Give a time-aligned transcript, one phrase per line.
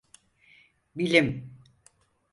[0.95, 1.53] Bilim…